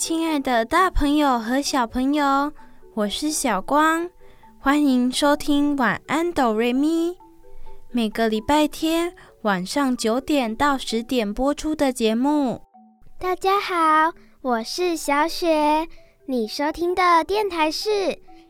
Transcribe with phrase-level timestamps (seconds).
[0.00, 2.50] 亲爱的大朋友和小朋友，
[2.94, 4.08] 我是小光，
[4.58, 7.14] 欢迎收听晚安哆瑞咪。
[7.90, 12.62] 每个礼拜天晚上九点到十点播出的节目。
[13.18, 15.86] 大家好，我是小雪，
[16.24, 17.90] 你收听的电台是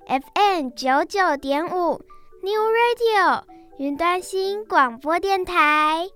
[0.06, 2.00] FM 九九点五
[2.44, 3.42] New Radio
[3.76, 6.06] 云端新广播电台。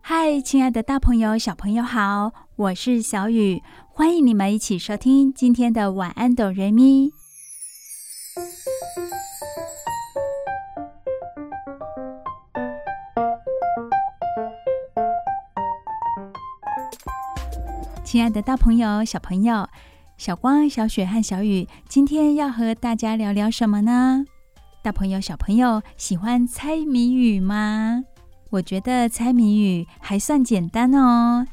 [0.00, 3.62] 嗨，亲爱的大朋友、小朋友好，我是小雨，
[3.96, 7.12] 欢迎你们一起收听今天的晚安哆瑞咪。
[18.02, 19.68] 亲爱的大朋友、小朋友，
[20.16, 24.24] 小光、小雪和小雨，今天要和大家聊聊什么呢？
[24.82, 28.02] 大朋友、小朋友喜欢猜谜语吗？
[28.50, 31.46] 我觉得猜谜语还算简单哦。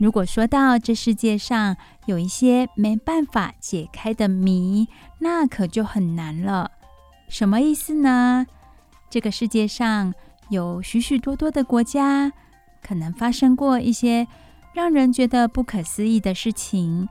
[0.00, 6.70] 如果说到这世界上有一些没办法解开的谜，那可就很难了。
[7.28, 8.46] 什么意思呢？
[9.10, 10.14] 这个世界上
[10.48, 12.32] 有许许多多的国家，
[12.82, 14.26] 可能发生过一些。
[14.72, 17.08] 让人觉得不可思议的事情，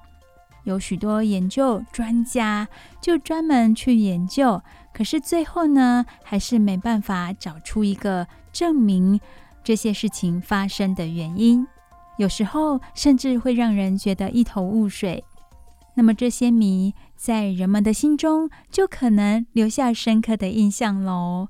[0.63, 2.69] 有许多研究专家
[3.01, 9.19] 就专门去研究，可是最后呢，还是没办法找出一个证明
[9.61, 11.67] 这些事情发生的原因。
[12.19, 15.23] 有时候甚至会让人觉得一头雾水。
[15.95, 21.47] 那么这些谜在人们的心中就可能留下深刻的印象喽。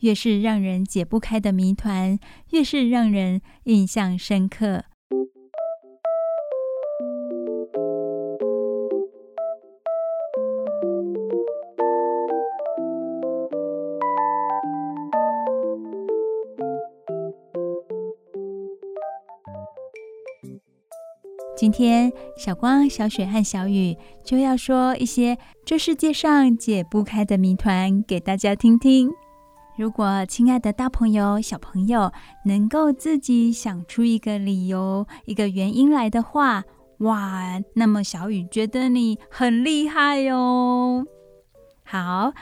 [0.00, 2.18] 越是让人解不开的谜团，
[2.50, 4.84] 越是让人印象深刻。
[21.56, 29.10] 今天，小光、小雪和小雨就要说一些这世界上解不开的谜团给大家听听。
[29.78, 32.12] 如果亲爱的大朋友、小朋友
[32.44, 36.62] 能够自己想出一个理由、一个原因来的话，
[36.98, 41.06] 哇，那么小雨觉得你很厉害哟。
[41.84, 42.34] 好，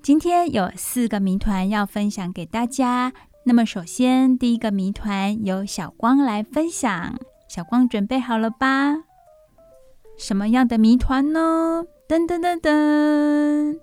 [0.00, 3.12] 今天有四个谜团要分享给大家。
[3.46, 7.18] 那么，首先第一个谜团由小光来分享。
[7.52, 8.94] 小光准备好了吧？
[10.16, 11.82] 什么样的谜团呢？
[12.08, 13.76] 噔噔噔噔，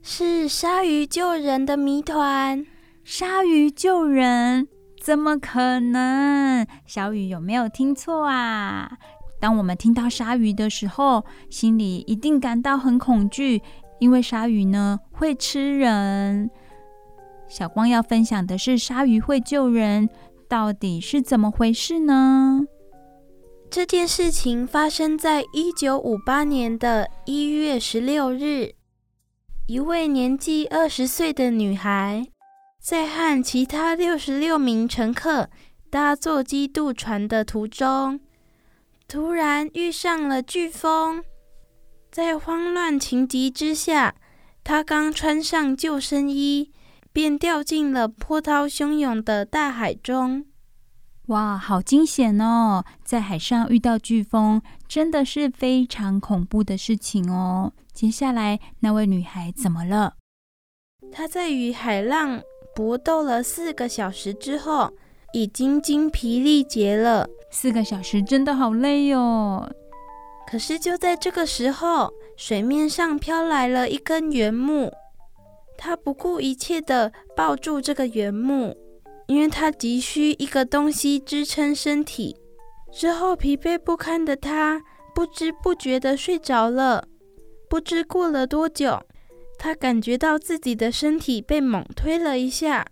[0.00, 2.64] 是鲨鱼救人的谜团。
[3.04, 4.68] 鲨鱼救人？
[5.02, 6.66] 怎么可能？
[6.86, 8.96] 小雨有没有听错啊？
[9.38, 13.60] 当我们听到鲨鱼的时候，心里一定感到很恐惧，
[13.98, 16.50] 因为鲨鱼呢会吃人。
[17.48, 20.08] 小光要分享的是鲨鱼会救人。
[20.50, 22.66] 到底是怎么回事呢？
[23.70, 28.72] 这件事情发生在一九五八年的一月十六日，
[29.68, 32.26] 一位年纪二十岁的女孩
[32.80, 35.48] 在和其他六十六名乘客
[35.88, 38.18] 搭坐基督船的途中，
[39.06, 41.22] 突然遇上了飓风，
[42.10, 44.16] 在慌乱情急之下，
[44.64, 46.72] 她刚穿上救生衣。
[47.12, 50.46] 便掉进了波涛汹涌的大海中。
[51.26, 52.84] 哇，好惊险哦！
[53.04, 57.72] 在海上遇到飓风，真的是非常恐怖的事情哦。
[57.92, 60.14] 接下来，那位女孩怎么了？
[61.12, 62.42] 她在与海浪
[62.74, 64.92] 搏斗了四个小时之后，
[65.32, 67.28] 已经精疲力竭了。
[67.52, 69.70] 四个小时真的好累哦。
[70.48, 74.92] 可是就在这个时候，水面上飘来了一根原木。
[75.82, 78.76] 他不顾一切地抱住这个原木，
[79.26, 82.36] 因为他急需一个东西支撑身体。
[82.92, 84.82] 之后疲惫不堪的他
[85.14, 87.08] 不知不觉地睡着了。
[87.66, 89.00] 不知过了多久，
[89.58, 92.84] 他感觉到自己的身体被猛推了一下，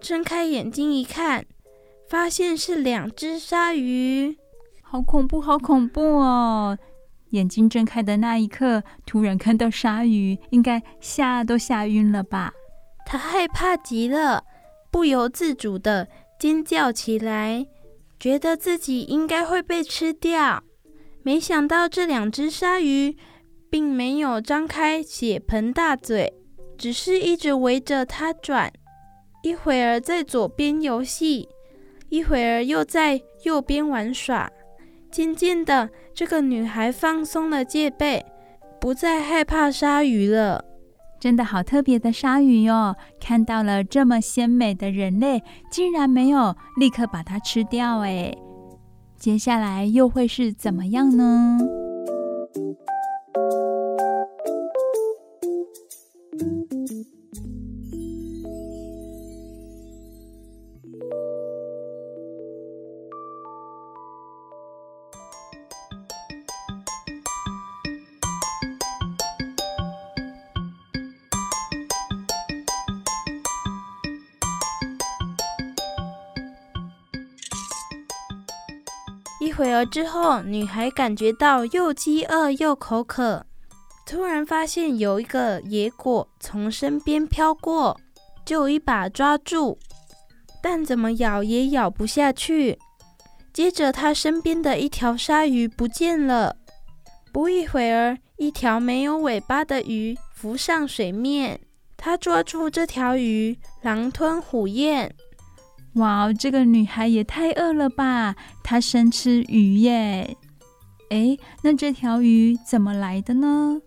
[0.00, 1.44] 睁开眼睛一看，
[2.08, 4.38] 发现是两只鲨鱼。
[4.80, 6.78] 好恐怖，好恐怖哦！
[7.30, 12.52] 眼睛睁开的那一刻，突然看到鲨鱼，应该吓都吓晕了吧？
[13.06, 14.44] 他害怕极了，
[14.90, 16.06] 不由自主地
[16.38, 17.66] 尖叫起来。
[18.18, 20.62] 觉得自己应该会被吃掉。
[21.22, 23.16] 没想到这两只鲨鱼
[23.70, 26.32] 并没有张开血盆大嘴，
[26.76, 28.70] 只是一直围着它转，
[29.42, 31.48] 一会儿在左边游戏，
[32.10, 34.50] 一会儿又在右边玩耍。
[35.10, 35.88] 渐渐的，
[36.20, 38.22] 这个女孩放松了戒备，
[38.78, 40.62] 不再害怕鲨鱼了。
[41.18, 42.94] 真的好特别的鲨鱼哟！
[43.18, 48.36] 看到了这么鲜美的人类，竟然没有立刻把它吃掉哎！
[49.16, 51.58] 接下来又会是怎么样呢？
[79.84, 83.44] 之后，女孩感觉到又饥饿又口渴，
[84.06, 87.98] 突然发现有一个野果从身边飘过，
[88.44, 89.78] 就一把抓住，
[90.62, 92.78] 但怎么咬也咬不下去。
[93.52, 96.56] 接着，她身边的一条鲨鱼不见了。
[97.32, 101.60] 不一会儿，一条没有尾巴的鱼浮上水面，
[101.96, 105.14] 她抓住这条鱼，狼吞虎咽。
[105.94, 108.36] 哇，这个女孩也太饿了吧！
[108.62, 110.36] 她生吃鱼耶。
[111.10, 113.80] 哎，那这条鱼怎么来的呢？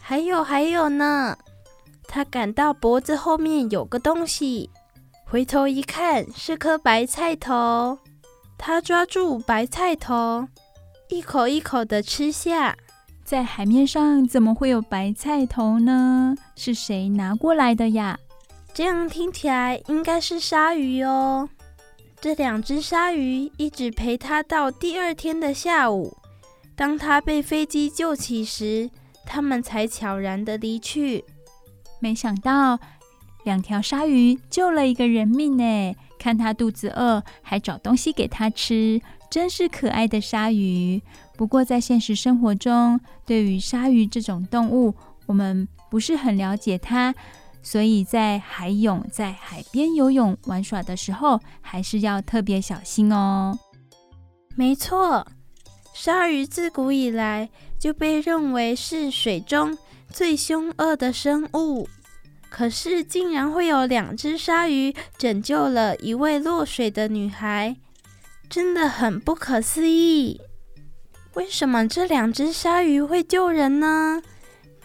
[0.00, 1.38] 还有还有呢，
[2.08, 4.70] 她感到脖子后面有个东西，
[5.24, 7.98] 回头一看是颗白菜头。
[8.58, 10.48] 她抓住白菜头，
[11.10, 12.76] 一口一口的吃下。
[13.24, 16.34] 在海面上怎么会有白菜头呢？
[16.56, 18.18] 是谁拿过来的呀？
[18.74, 21.48] 这样听起来应该是鲨鱼哦。
[22.20, 26.16] 这两只鲨鱼一直陪他到第二天的下午。
[26.74, 28.90] 当他被飞机救起时，
[29.24, 31.24] 他们才悄然的离去。
[32.00, 32.76] 没想到
[33.44, 35.94] 两条鲨鱼救了一个人命呢！
[36.18, 39.00] 看他肚子饿，还找东西给他吃，
[39.30, 41.00] 真是可爱的鲨鱼。
[41.36, 44.92] 不过在现实生活中，对于鲨鱼这种动物，
[45.26, 47.14] 我们不是很了解它。
[47.64, 53.58] 所以在海泳、在海边游泳玩耍的时候，还是要特别小心哦。
[54.54, 55.26] 没错，
[55.94, 57.48] 鲨鱼自古以来
[57.80, 59.76] 就被认为是水中
[60.10, 61.88] 最凶恶的生物。
[62.50, 67.74] 可是，竟然会有两只鲨鱼拯救了一位落水的女孩，
[68.48, 70.40] 真的很不可思议。
[71.32, 74.22] 为什么这两只鲨鱼会救人呢？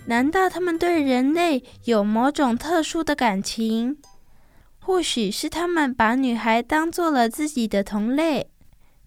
[0.09, 3.97] 难道他们对人类有某种特殊的感情？
[4.79, 8.50] 或许是他们把女孩当做了自己的同类。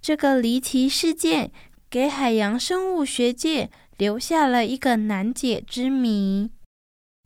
[0.01, 1.51] 这个离奇事件
[1.91, 3.69] 给海洋生物学界
[3.99, 6.53] 留下了一个难解之谜。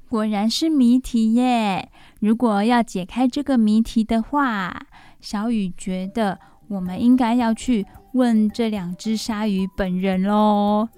[0.08, 1.90] 果然是谜题耶！
[2.18, 4.86] 如果要解开这个谜题的话，
[5.20, 6.38] 小雨觉得
[6.68, 7.84] 我们应该要去
[8.14, 10.88] 问这两只鲨鱼本人喽。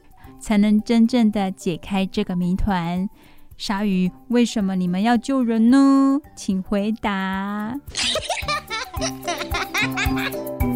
[0.40, 3.08] 才能真正的解开这个谜团。
[3.56, 6.20] 鲨鱼，为什么你们要救人呢？
[6.36, 7.74] 请回答。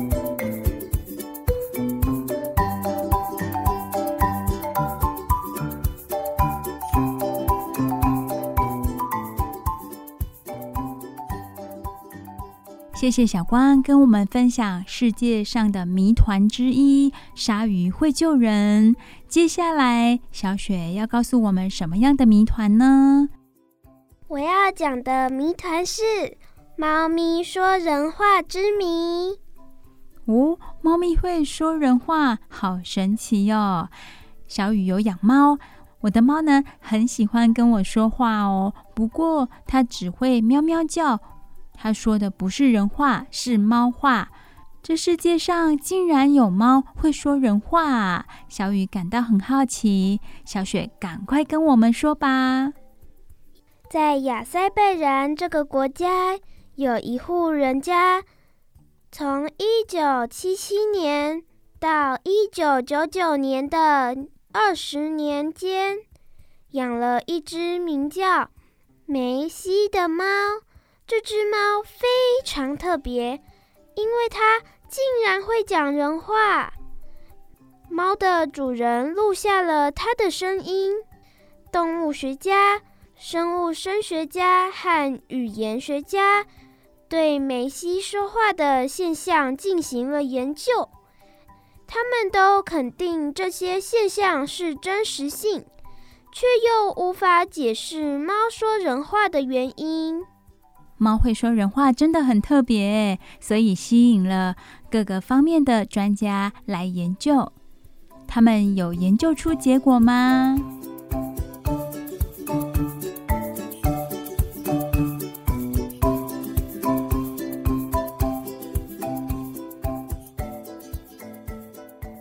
[13.03, 18.94] 谢谢小光跟我们分享世界上的谜团之一——鲨鱼会救人。
[19.27, 23.29] 接下来，小雪要告诉我们什么样的谜团呢？
[24.29, 26.01] 我要讲的谜团是
[26.77, 29.37] 猫咪说人话之谜。
[30.27, 33.89] 哦，猫咪会说人话，好神奇哟、哦！
[34.47, 35.59] 小雨有养猫，
[36.03, 38.73] 我的猫呢，很喜欢跟我说话哦。
[38.94, 41.19] 不过它只会喵喵叫。
[41.74, 44.31] 他说的不是人话，是猫话。
[44.82, 48.26] 这世界上竟然有猫会说人话！
[48.48, 50.20] 小雨感到很好奇。
[50.44, 52.72] 小雪，赶快跟我们说吧。
[53.88, 56.38] 在亚塞拜然这个国家，
[56.74, 58.24] 有一户人家，
[59.12, 61.44] 从一九七七年
[61.79, 64.17] 到一九九九年的
[64.52, 65.98] 二十年间，
[66.72, 68.48] 养了一只名叫
[69.06, 70.24] 梅西的猫。
[71.06, 72.06] 这只猫非
[72.44, 73.43] 常特别，
[73.94, 76.73] 因为它竟然会讲人话。
[77.91, 80.94] 猫的主人录下了它的声音。
[81.71, 82.82] 动物学家、
[83.15, 86.47] 生物声学家和语言学家
[87.09, 90.89] 对梅西说话的现象进行了研究。
[91.87, 95.67] 他们都肯定这些现象是真实性，
[96.32, 100.25] 却又无法解释猫说人话的原因。
[101.03, 104.55] 猫会说人话真的很特别，所以吸引了
[104.89, 107.51] 各个方面的专家来研究。
[108.29, 110.56] 他们有研究出结果吗？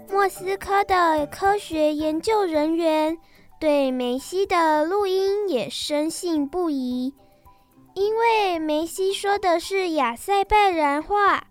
[0.10, 3.16] 莫斯科的科学研究人员
[3.60, 7.14] 对梅西的录音也深信不疑，
[7.94, 11.44] 因为梅西说的是亚塞拜然话，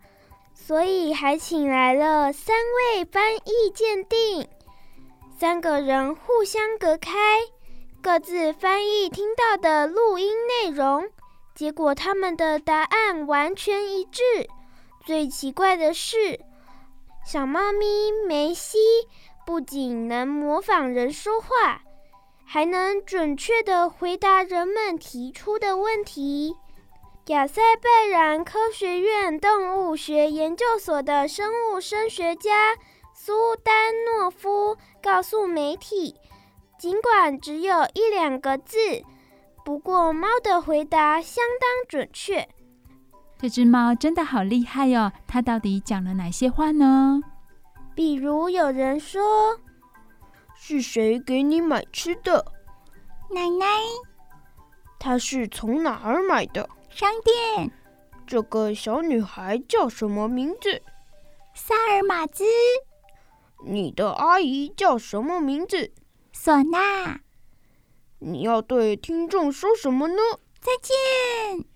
[0.55, 4.49] 所以还请来了三位翻译鉴定。
[5.39, 7.11] 三个人互相隔开，
[8.03, 11.09] 各自翻译听到的录音内容，
[11.55, 14.23] 结果他们的答案完全一致。
[15.05, 16.41] 最奇怪的是，
[17.27, 18.79] 小猫咪梅西
[19.47, 21.83] 不仅能模仿人说话，
[22.53, 26.57] 还能准确地回答人们提出的问题。
[27.27, 32.75] 亚塞拜然科学院动物学研究所的生物生学家
[33.15, 36.17] 苏丹诺夫告诉媒体，
[36.77, 38.77] 尽管只有一两个字，
[39.65, 42.49] 不过猫的回答相当准确。
[43.39, 45.13] 这只猫真的好厉害哟！
[45.29, 47.21] 它到底讲了哪些话呢？
[47.95, 49.61] 比如有人说
[50.71, 52.45] ：“是谁给你买吃的？”
[53.29, 53.67] 奶奶。
[55.01, 56.71] 她是从哪儿买的？
[56.89, 57.73] 商店。
[58.25, 60.81] 这个小女孩叫什么名字？
[61.55, 62.45] 萨尔玛兹。
[63.67, 65.91] 你的阿姨叫什么名字？
[66.33, 67.21] 索娜。
[68.21, 70.23] 你要对听众说什么呢？
[70.61, 70.97] 再见，
[71.57, 71.67] 喵。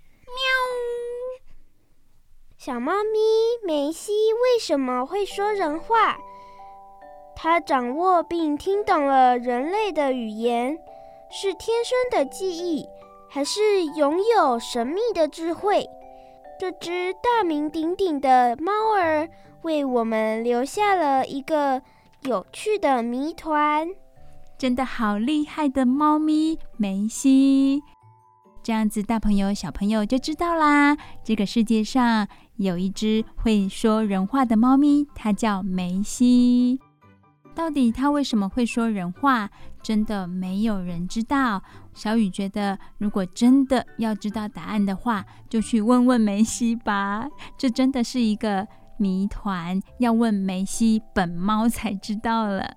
[2.57, 3.19] 小猫咪
[3.67, 6.17] 梅西为什么会说人话？
[7.37, 10.79] 它掌握并听懂了人类的语言，
[11.31, 12.87] 是天生的记忆，
[13.29, 15.88] 还是拥有神秘的智慧？
[16.59, 19.29] 这只大名鼎鼎的猫儿
[19.62, 21.83] 为我们留下了一个
[22.23, 23.88] 有趣的谜团。
[24.57, 27.83] 真的好厉害的猫咪梅西！
[28.62, 30.97] 这样子，大朋友小朋友就知道啦。
[31.25, 32.26] 这个世界上
[32.57, 36.79] 有一只会说人话的猫咪，它叫梅西。
[37.55, 39.49] 到底他为什么会说人话？
[39.83, 41.63] 真的没有人知道。
[41.93, 47.27] 小雨觉得，如果真的要知道答案的话，就去问问梅西吧。
[47.57, 48.67] 这真的是一个
[48.99, 52.77] 谜团，要问梅西本猫才知道了。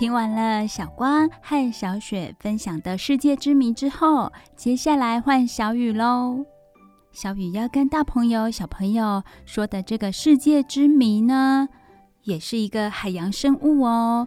[0.00, 6.46] 听完了小光和小雪分享的世界之谜之后，接下来换小雨喽。
[7.12, 11.68] 小雨要跟大朋友、小朋友说的这个世界之谜呢，
[12.22, 14.26] 也是一个海洋生物哦。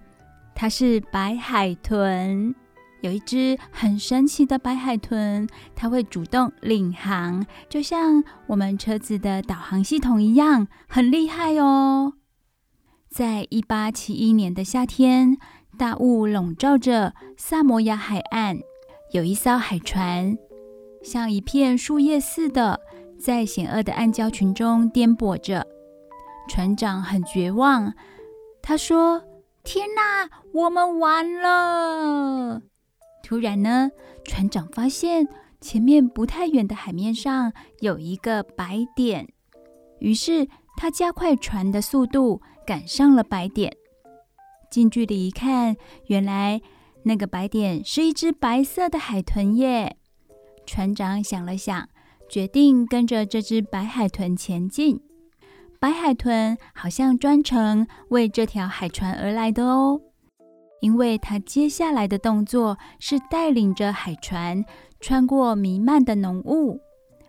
[0.54, 2.54] 它是白海豚，
[3.02, 12.14] 有一只很神奇的白海豚，它会主动领航，就像我们车子的导航系统一样，很厉害哦。
[13.10, 15.40] 在一八七一年的夏天。
[15.78, 18.60] 大雾笼罩着萨摩亚海岸，
[19.12, 20.38] 有一艘海船，
[21.04, 22.80] 像一片树叶似的，
[23.20, 25.66] 在险恶的暗礁群中颠簸着。
[26.48, 27.94] 船长很绝望，
[28.62, 29.24] 他说
[29.64, 32.62] ：“天哪，我们完了！”
[33.24, 33.90] 突然呢，
[34.26, 35.28] 船长发现
[35.60, 39.28] 前面不太远的海面上有一个白点，
[40.00, 43.76] 于是他加快船的速度，赶上了白点。
[44.74, 45.78] 近距离一看，
[46.08, 46.60] 原来
[47.04, 49.98] 那个白点是一只白色的海豚耶！
[50.66, 51.88] 船长想了想，
[52.28, 55.00] 决定跟着这只白海豚前进。
[55.80, 60.02] 白海豚好像专程为这条海船而来的哦，
[60.82, 64.66] 因为它接下来的动作是带领着海船
[65.00, 66.80] 穿过弥漫的浓雾，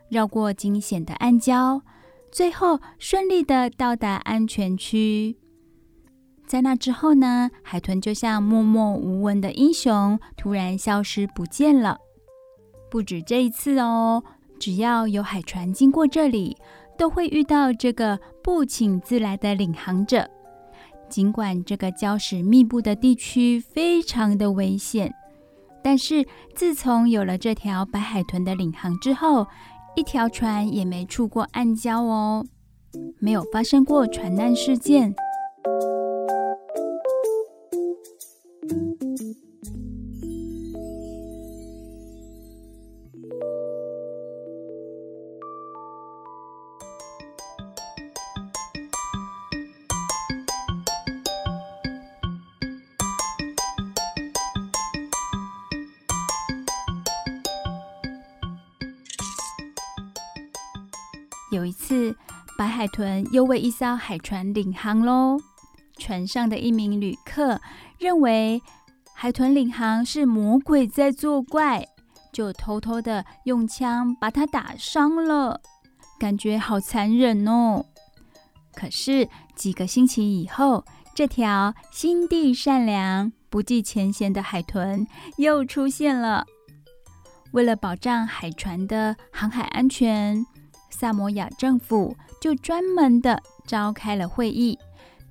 [0.08, 1.82] 绕过惊险的暗礁，
[2.32, 5.36] 最后顺利的到达安全区。
[6.46, 11.98] 在那之后呢，海豚就像默默无闻的英雄，突然消失不见了。
[12.90, 14.22] 不止这一次哦，
[14.60, 16.56] 只要有海船经过这里，
[16.96, 20.28] 都会遇到这个不请自来的领航者。
[21.08, 25.12] 尽管这个礁石密布的地区非常的危险，
[25.82, 29.46] 但是自从有了这条白海豚的领航之后，
[29.96, 32.44] 一条船也没触过暗礁哦，
[33.18, 35.14] 没有发生过船难事件。
[63.34, 65.40] 又为一艘海船领航喽。
[65.98, 67.60] 船上的一名旅客
[67.98, 68.62] 认为
[69.12, 71.84] 海豚领航是魔鬼在作怪，
[72.32, 75.60] 就偷偷的用枪把它打伤了，
[76.16, 77.84] 感觉好残忍哦。
[78.72, 85.04] 可是几个星期以后，这条心地善良、不计前嫌的海豚
[85.38, 86.46] 又出现了。
[87.50, 90.44] 为了保障海船的航海安全，
[90.90, 94.78] 萨摩亚政府就专门的召开了会议，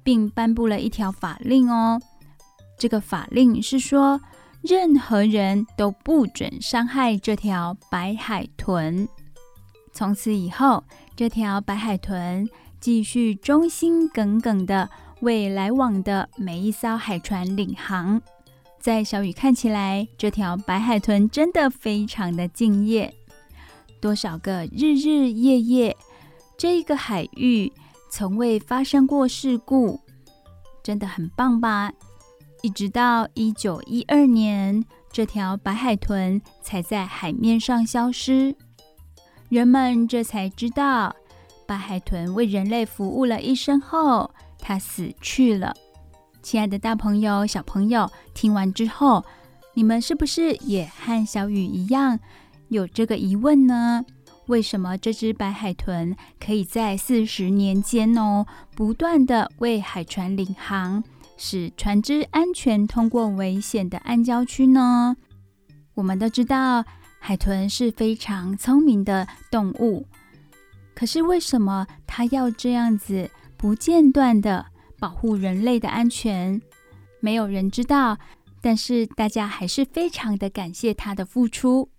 [0.01, 2.01] 并颁布了一条法令哦。
[2.75, 4.20] 这个法令是说，
[4.63, 9.08] 任何人都不准伤害这条白海豚。
[9.91, 10.84] 从此以后，
[11.15, 14.89] 这条白海豚继续忠心耿耿的
[15.20, 18.20] 为来往的每一艘海船领航。
[18.79, 23.13] 在小雨看起来，这条白海豚真的非常的敬业。
[24.01, 25.96] 多少个日日夜夜，
[26.63, 27.70] 这个海域
[28.10, 30.00] 从未发生过事故，
[30.82, 31.91] 真的很棒吧？
[32.62, 38.55] 一直到一九一二年，这条白海豚才在海面上消失，
[39.50, 41.13] 人们这才知道，
[41.67, 45.75] 白海豚为人类服务了一生后，它死去了。
[46.41, 49.25] 亲爱的大朋友、小朋友，听完之后，
[49.74, 52.17] 你们是不是也和小雨一样？
[52.70, 54.05] 有这个疑问呢？
[54.47, 61.03] 为什么这只白海豚可以在四十年间哦，不断的为海船领航，
[61.38, 65.15] 使船只安全通过危险的暗礁区呢？
[65.93, 66.84] 我们都知道，
[67.19, 70.06] 海豚是非常聪明的动物，
[70.93, 74.65] 可是为什么它要这样子不间断的
[74.99, 76.62] 保护人类的安全？
[77.21, 78.17] 没有人知道，
[78.60, 81.89] 但是大家还是非常的感谢它的付出。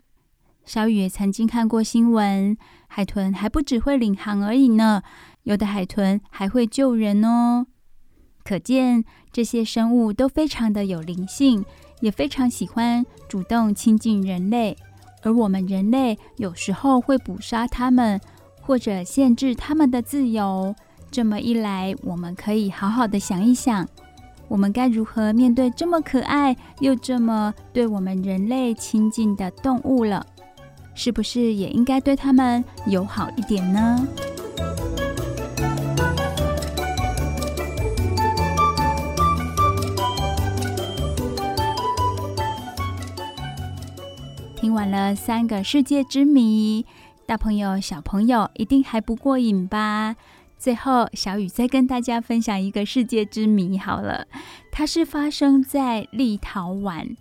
[0.65, 5.03] 小雨也曾经看过新闻，海豚还不只会领航而已呢，
[5.43, 7.67] 有的海豚还会救人哦。
[8.43, 11.65] 可见这些生物都非常的有灵性，
[12.01, 14.77] 也非常喜欢主动亲近人类。
[15.23, 18.21] 而我们人类有时候会捕杀它们，
[18.61, 20.75] 或者限制它们的自由。
[21.11, 23.89] 这么一来，我们可以好好的想一想，
[24.49, 30.27] 我们该如何面对这么可爱又这么对我们人类亲近的动物了。
[30.95, 34.07] 是不是也应该对他们友好一点呢？
[44.57, 46.87] 听完了三个世界之谜，
[47.27, 50.17] 大朋友、小朋友一定还不过瘾吧？
[50.59, 54.27] 最后，小雨再跟大家分享一个世界之谜好了，
[54.73, 57.15] 它是发生在立陶宛。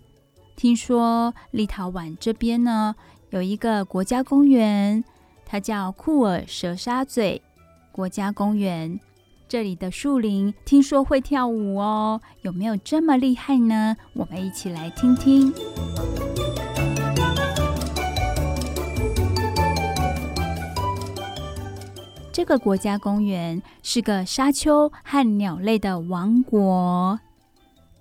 [0.56, 2.96] 听说立陶宛这边呢，
[3.34, 5.04] 有一个国家公园，
[5.44, 7.42] 它叫库尔蛇沙嘴
[7.92, 9.00] 国家公园。
[9.48, 13.98] 这里的树林听说会跳舞哦，有没有这么厉害呢？
[14.14, 15.52] 我们一起来听听。
[22.32, 27.20] 这个国家公园是个沙丘和鸟类的王国，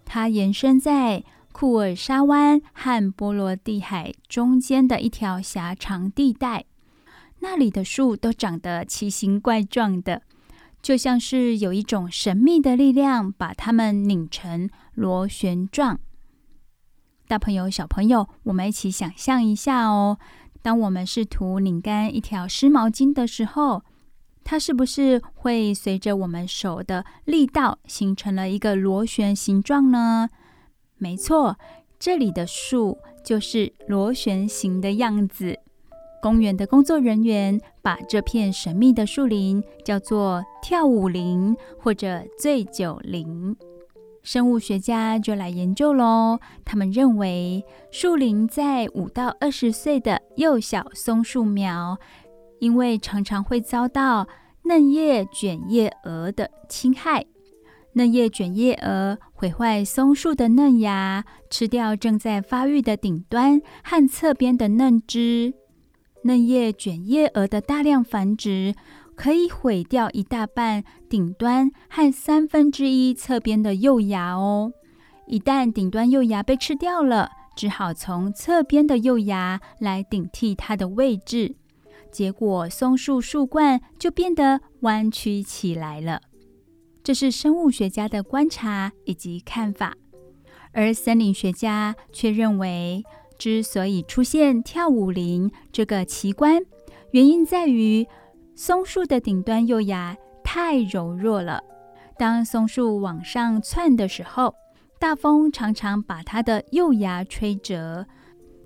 [0.04, 1.24] 它延伸在。
[1.52, 6.64] 库尔沙湾和波罗的海中间的一条狭长地带，
[7.40, 10.22] 那里的树都长得奇形怪状的，
[10.80, 16.00] 就像是有一种神秘的力量把它们拧成螺旋状。
[17.28, 20.18] 大朋友、小朋友，我们一起想象一下哦，
[20.62, 23.84] 当我们试图拧干一条湿毛巾的时候，
[24.42, 30.28] 它是不是会随着我们手的力道形成了一个螺旋形状呢？
[31.02, 31.58] 没错，
[31.98, 35.58] 这里的树就是螺旋形的样子。
[36.22, 43.56] 公园的工作人员把这片神秘的树林叫做“跳舞林”或者“醉酒林”。
[44.22, 46.38] 生物学家就来研究喽。
[46.64, 51.98] 他们认为，树林在五到二十岁的幼小松树苗，
[52.60, 54.28] 因为常常会遭到
[54.62, 57.26] 嫩叶卷叶蛾的侵害。
[57.94, 65.52] 嫩叶卷叶蛾毁坏松树的嫩芽，吃掉正在发育的顶端和侧边的嫩枝。
[66.24, 68.74] 嫩叶卷叶蛾的大量繁殖，
[69.14, 74.72] 可以毁掉一大半顶端和三分之一侧边的幼芽哦。
[75.26, 81.56] 一旦顶端幼芽被吃掉了，只好从侧边的幼芽来顶替它的位置。
[82.10, 86.22] 结果松树树冠就变得弯曲起来了。
[87.04, 89.96] 这是生物学家的观察以及看法，
[90.72, 93.02] 而森林学家却认为，
[93.36, 96.62] 之所以出现跳舞林这个奇观，
[97.10, 98.06] 原因在于
[98.54, 101.64] 松树的顶端幼芽太柔弱了。
[102.16, 104.54] 当松树往上窜的时候，
[105.00, 108.06] 大风常常把它的幼芽吹折，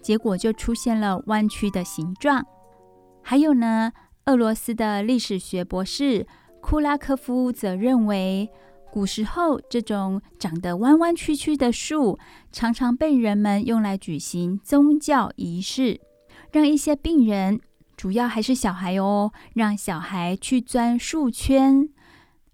[0.02, 2.44] 结果就出现了弯曲的形状。
[3.22, 3.92] 还有呢，
[4.26, 6.26] 俄罗斯的历史学博士。
[6.68, 8.50] 库拉科夫则认为，
[8.90, 12.18] 古时候这种长得弯弯曲曲的树，
[12.50, 16.00] 常常被人们用来举行宗教仪式，
[16.50, 17.60] 让一些病人，
[17.96, 21.88] 主要还是小孩哦，让小孩去钻树圈，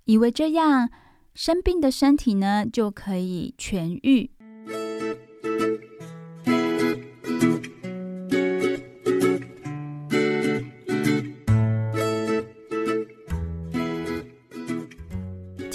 [0.04, 0.90] 以为这样
[1.32, 4.30] 生病的身体呢就可以痊愈。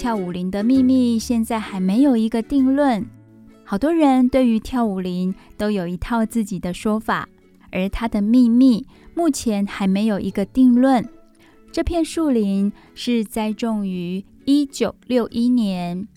[0.08, 3.04] 跳舞林的秘密现在还没有一个定论，
[3.62, 7.28] 好多人对于跳舞林都有一套自己的说法，
[7.70, 11.06] 而它的秘密目前还没有一个定论。
[11.70, 16.08] 这片树林是栽种于一九六一年，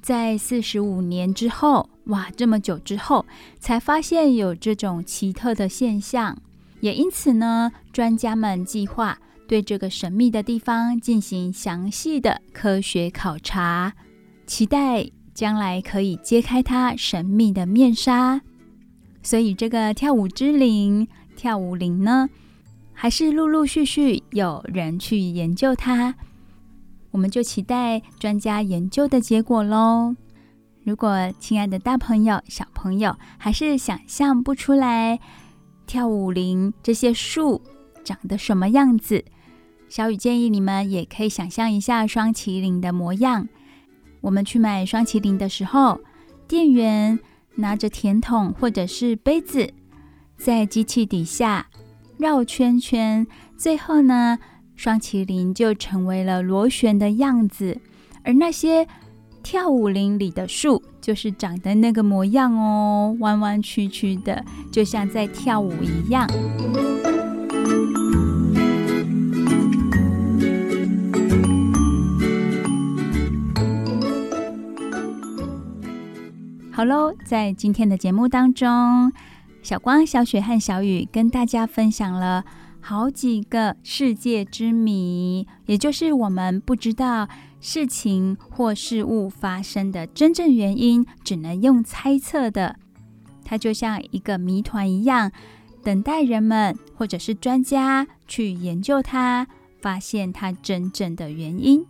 [0.00, 3.26] 在四十五年之后，哇，这么久之后
[3.58, 6.38] 才发现有这种奇特的现象，
[6.80, 9.18] 也因此呢，专家们计划。
[9.48, 13.92] 对这个神秘的地方进行详细的科学考察，
[14.46, 18.40] 期待将来可以揭开它神秘的面纱。
[19.22, 21.06] 所以，这个跳舞之林、
[21.36, 22.28] 跳舞林呢，
[22.92, 26.14] 还是陆陆续续有人去研究它。
[27.12, 30.14] 我们就期待专家研究的结果喽。
[30.84, 35.18] 如果亲爱的大朋友、小朋友还是想象不出来
[35.86, 37.62] 跳舞林这些树
[38.04, 39.24] 长得什么样子，
[39.88, 43.48] 小雨建议你们也可以想象一下双麒麟的模样。
[44.20, 46.00] 我们去买双麒麟的时候，
[46.48, 47.18] 店员
[47.54, 49.72] 拿着甜筒或者是杯子，
[50.36, 51.68] 在机器底下
[52.18, 54.38] 绕圈圈，最后呢，
[54.74, 57.78] 双麒麟就成为了螺旋的样子。
[58.24, 58.86] 而那些
[59.44, 66.28] 跳舞林里的树，就是长得那个模样哦，弯弯曲曲的，就像在跳舞一样。
[76.76, 79.10] 好喽，在今天的节目当中，
[79.62, 82.44] 小光、小雪和小雨跟大家分享了
[82.82, 87.26] 好几个世界之谜，也就是我们不知道
[87.60, 92.76] 事情或事物发生的真正原因，只能用猜测的。
[93.42, 95.32] 它就像一个谜团一样，
[95.82, 99.46] 等待人们或者是专家去研究它，
[99.80, 101.86] 发现它真正的原因。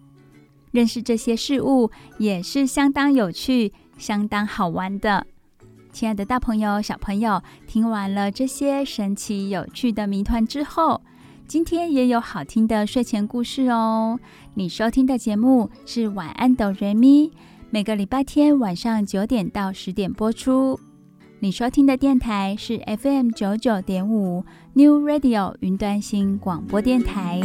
[0.71, 3.73] 认识这些事物也是相当有趣。
[3.97, 5.27] 相当好玩的，
[5.93, 11.01] 亲爱的大朋友、小朋友，听完了这些神奇有趣的谜团之后，
[11.47, 14.19] 今天也有好听的睡前故事哦。
[14.55, 17.29] 你收听的节目是《晚安，哆瑞咪》，
[17.71, 20.79] 每个礼拜天晚上九点到十点播出。
[21.41, 27.43] 你收听的电台是 FM 九九点五 New Radio 云端新广播电台。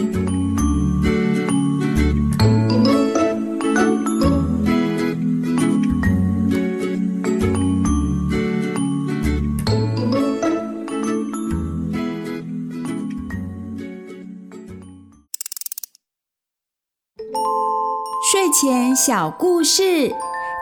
[18.96, 20.14] 小故事，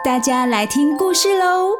[0.04, 1.70] 大家来听故事喽！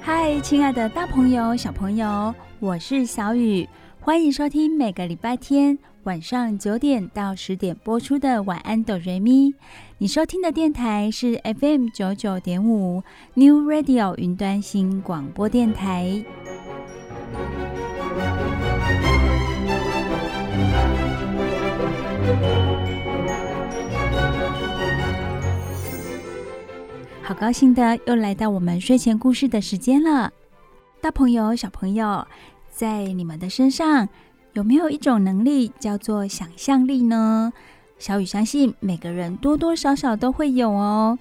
[0.00, 3.68] 嗨，亲爱的大朋友、小朋友，我是小雨。
[4.00, 9.54] 欢迎收听每个礼拜天晚上九点到十点播出的晚安哆瑞咪。
[9.98, 13.02] 你收听的电台是 fm 九九点五
[13.34, 16.24] new radio 云端新广播电台。
[27.22, 30.32] 好高兴的又来到我们睡前故事的时间了。
[31.02, 32.26] 大朋友小朋友
[32.70, 34.08] 在你们的身上
[34.58, 37.52] 有没有一种能力叫做想象力呢？
[37.96, 41.16] 小雨相信每个人多多少少都会有哦。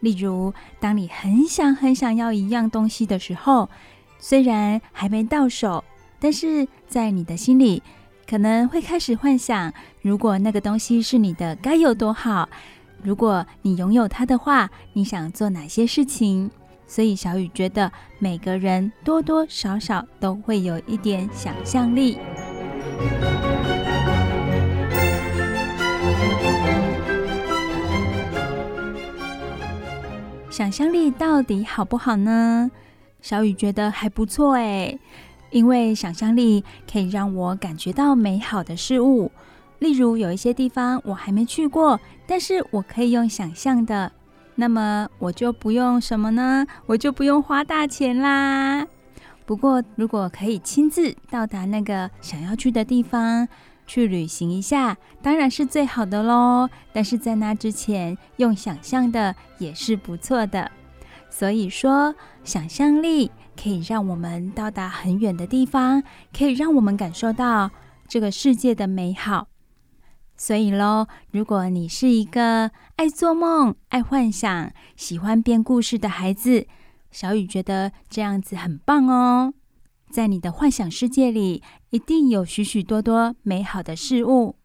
[0.00, 3.70] 例如，当你很想很想要一样东西的时候，
[4.18, 5.84] 虽然还没到手，
[6.18, 7.80] 但是在你的心里
[8.28, 12.48] 可能会开始幻想，如果那个东西是你的，该有多好。
[13.00, 16.50] 如果你拥有它的话，你想做哪些事情？
[16.88, 22.18] 所以小雨觉得每个人多多少少都会有一点想象力。
[30.50, 32.70] 想象力到底好不好呢？
[33.20, 34.98] 小雨觉得还不错诶，
[35.50, 39.32] 因为想象力可以让我感觉到美好的事物。
[39.78, 44.12] 例如，有一些地方我还没去过，但是我可以用想象的，
[44.54, 46.66] 那么我就不用什么呢？
[46.86, 48.86] 我就不用花大钱啦。
[49.44, 53.46] 不过，如果可以亲自到达那个想要去的地方
[53.86, 56.68] 去旅行一下，当然是最好的喽。
[56.92, 60.70] 但是在那之前，用想象的也是不错的。
[61.28, 66.02] 所以说，想象力可以让我们到达很远的地方，
[66.36, 67.70] 可以让我们感受到
[68.06, 69.48] 这个世界的美好。
[70.36, 76.66] 所以喽，如果你是一个爱做梦、爱幻想、喜欢编故事的孩子，
[77.12, 79.54] 小雨觉得这样子很棒哦。
[80.10, 84.56] 在你的幻想世界里，一定有许许多多美好的事物。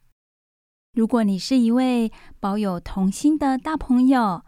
[0.93, 4.41] 如果你是一位保有童心的大朋友，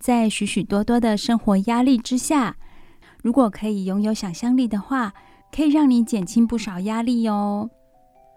[0.00, 2.56] 在许许多多的生活压力之下，
[3.22, 5.14] 如果可以拥有想象力的话，
[5.54, 7.70] 可以让你减轻不少压力哦。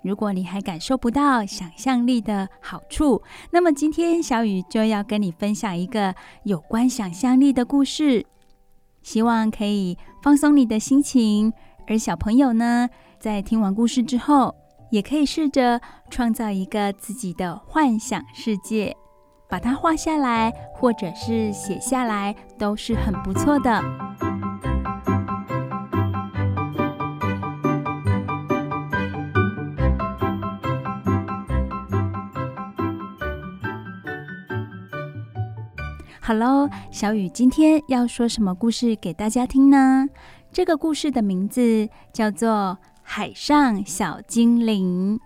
[0.04, 8.24] 如果你还感受不到想象力的好处，那么今天小雨就要跟你分享一个有关想象力的故事，
[9.06, 11.54] 希望可以放松你的心情。
[11.88, 12.90] 而小朋友呢，
[13.20, 14.56] 在听完故事之后，
[14.90, 18.98] 也可以试着创造一个自己的幻想世界，
[19.48, 23.80] 把它画下来，或者是写下来，都是很不错的。
[36.26, 40.10] 哈喽，小雨今天要说什么故事给大家听呢？
[40.52, 42.50] 这个故事的名字叫做
[43.04, 45.20] 《海上小精灵》。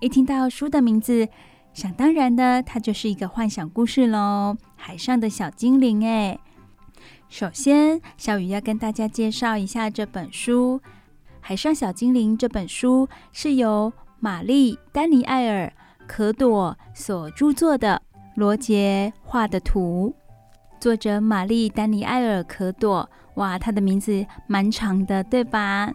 [0.00, 1.28] 一听到书的名字，
[1.74, 4.56] 想当然的，它就是一个幻想故事喽。
[4.74, 6.38] 海上的小精灵，哎，
[7.28, 10.80] 首先，小雨要跟大家介绍一下这本书
[11.42, 12.32] 《海上小精灵》。
[12.38, 15.66] 这本书是由玛丽·丹尼埃尔·
[16.06, 18.00] 可朵所著作的，
[18.36, 20.14] 罗杰画的图。
[20.82, 25.92] 作者玛丽·丹尼埃尔·可朵，哇，她的名字蛮长的，对吧？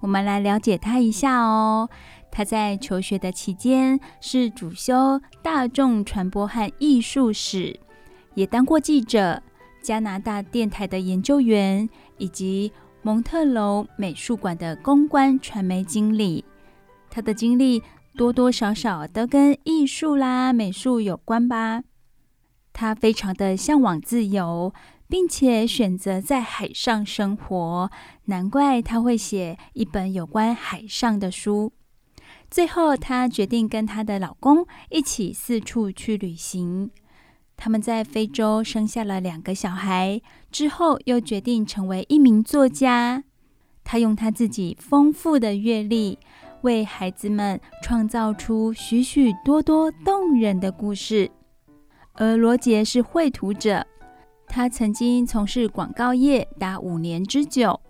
[0.00, 1.88] 我们来了解她一下哦。
[2.30, 7.80] 她在求学的期间是主修大众传播和艺术史，
[8.34, 9.42] 也当过记者、
[9.80, 11.88] 加拿大电台的研究员，
[12.18, 16.44] 以及蒙特娄美术馆的公关传媒经理。
[17.08, 17.82] 她的经历
[18.14, 21.82] 多多少少都跟艺术啦、美术有关吧。
[22.80, 24.72] 他非常的向往自由，
[25.08, 27.90] 并且选择在海上生活，
[28.26, 31.72] 难怪他会写一本有关海上的书。
[32.48, 36.92] 最后，他决定跟她的老公一起四处去旅行。
[37.56, 43.24] 他们在非洲生下了两个小孩，之后又决定成为一名作家。
[43.82, 46.16] 他用他自己丰富的阅历，
[46.62, 51.32] 为孩子们创造出许许多多动人的故事。
[52.20, 53.86] 而罗杰是绘图者，
[54.48, 57.80] 他曾经从事广告业达五年之久，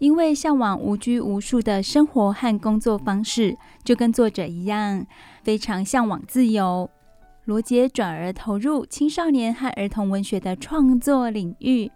[0.00, 5.06] 因为向往无拘无束的生活和工作方式，就跟作者一样，
[5.44, 6.90] 非常向往自由。
[7.44, 11.88] 罗杰转而投入青少年和儿童文学的创作领域，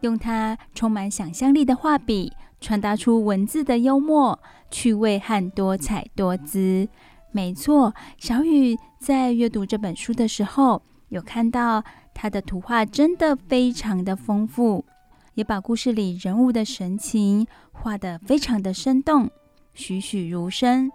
[0.00, 4.38] 用他充满想象力的画笔，传达出文字的幽默、
[4.70, 6.88] 趣味和多彩多姿。
[7.30, 10.80] 没错，小雨在阅读这本书的时候，
[11.16, 14.84] 有看到他的图画真的非常的丰富，
[15.32, 19.30] 也把故事里人物的神情画得非常的生动，
[19.72, 20.90] 栩栩如生。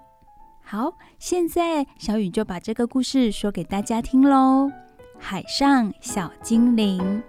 [0.63, 4.67] 好，现在小雨就把这个故事说给大家听喽，
[5.17, 7.23] 《海上小精灵》。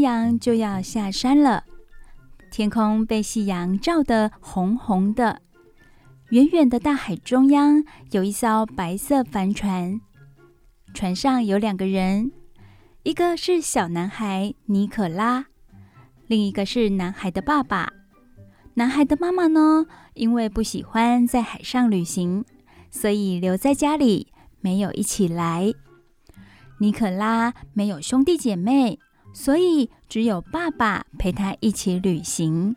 [0.00, 1.64] 阳就要下山了，
[2.50, 5.40] 天空被夕阳照得红红的。
[6.30, 10.00] 远远的大海中央有一艘白色帆船，
[10.94, 12.32] 船上有两个人，
[13.02, 15.46] 一个是小男孩尼可拉，
[16.26, 17.92] 另一个是男孩的爸爸。
[18.74, 22.44] 男孩的妈妈呢，因为不喜欢在海上旅行，
[22.90, 24.28] 所以留在家里，
[24.60, 25.72] 没有一起来。
[26.78, 29.00] 尼可拉没有兄弟姐妹，
[29.32, 32.76] 所以只有爸爸陪他一起旅行。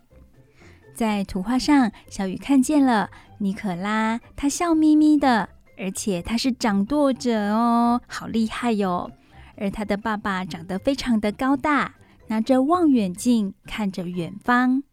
[0.95, 9.09] 在图画上，小雨看见了尼可拉，他笑眯眯的，而且他是掌舵者哦，好厉害哟！
[9.57, 11.95] 而他的爸爸长得非常的高大，
[12.27, 14.83] 拿着望远镜看着远方。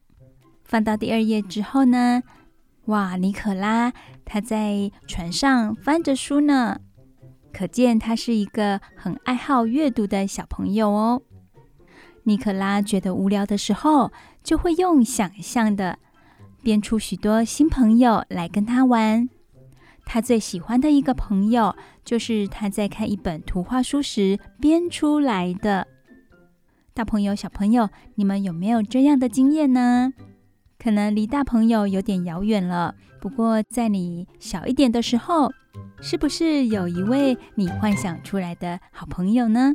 [0.64, 2.22] 翻到第二页之后呢，
[2.86, 3.92] 哇，尼可拉
[4.24, 6.80] 他在船上翻着书呢，
[7.52, 11.22] 可见他是一个很爱好阅读的小朋友哦。
[12.24, 15.98] 尼可拉觉得无聊的时候，就会用想象的
[16.62, 19.28] 编出许多新朋友来跟他玩。
[20.04, 25.86] 他最喜欢的一个朋友，就是他在看一本图画书时编出来的。
[26.92, 30.12] 大朋友、小朋友，你们有没有这样的经验呢？
[30.78, 35.52] 可能离大朋友有点遥远了，不过在你小一点的时候，
[36.00, 39.74] 是不是有一位你幻想出来的好朋友呢？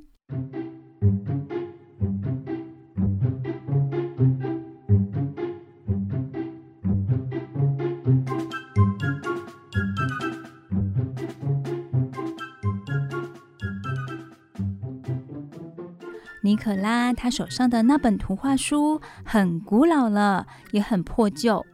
[16.46, 21.66] 尼可拉他手上的那本图画书很古老了，也很破旧，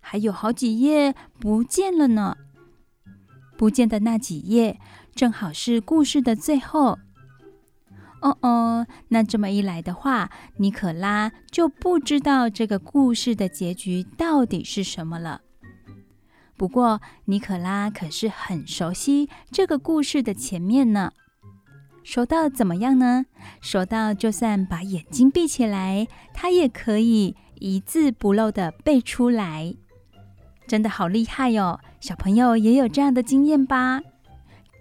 [0.00, 2.36] 还有好几页不见了呢。
[3.56, 4.78] 不见的那几页
[5.14, 6.98] 正好是故事的最后。
[8.20, 15.40] 哦哦，那这么一来的话，尼可拉就不知道这个故事的结局到底是什么了。
[16.58, 21.14] 不过，尼可拉可是很熟悉这个故事的前面呢。
[22.08, 23.26] 熟到怎么样呢？
[23.60, 29.74] 熟到就算把眼睛闭起来，他也可以一字不漏的背出来，
[30.66, 31.78] 真的好厉害哟！
[32.00, 34.00] 小朋友也有这样的经验吧？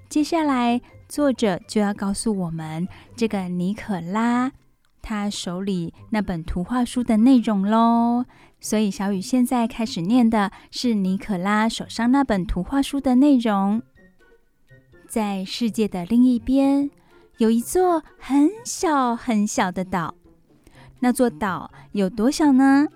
[0.07, 2.87] 接下来作者就要告诉我们
[3.17, 4.53] 这个尼可拉
[5.01, 8.23] 他手里那本图画书的内容喽。
[8.61, 13.81] 所以小雨现在开始念的是尼可拉手上那本图画书的内容，
[15.09, 16.89] 在世界的另一边。
[17.37, 20.15] 有一座很小很小的岛，
[21.01, 22.87] 那座岛有多小呢？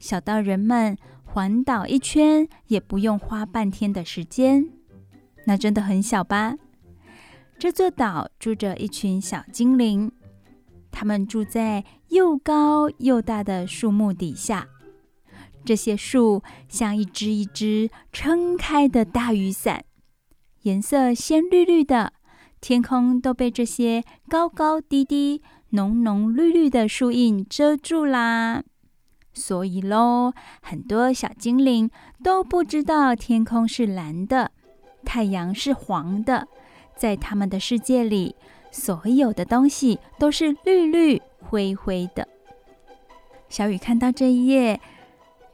[0.00, 4.68] 小到人们环岛一圈也不用花半天的时间，
[5.44, 6.56] 那真的很小吧？
[7.56, 10.10] 这座岛住着一群小精灵，
[10.90, 14.66] 他们住在又高又大的树木底下，
[15.64, 19.84] 这些树像一只一只撑开的大雨伞，
[20.62, 22.14] 颜色鲜绿绿的。
[22.60, 28.62] 天空都被这些高高低低、浓浓绿绿的树荫遮住啦，
[29.32, 31.90] 所以喽，很多小精灵
[32.22, 34.50] 都不知道天空是蓝的，
[35.04, 36.48] 太阳是黄的。
[36.96, 38.34] 在他们的世界里，
[38.72, 42.26] 所有的东西都是绿绿灰灰的。
[43.48, 44.80] 小雨看到这一页，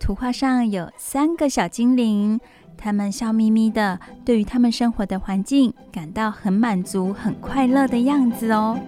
[0.01, 2.41] 图画上有三个小精灵。
[2.77, 8.79] 他们笑眯眯的，对于他们生活的环境感到很满足、很快乐的样子哦。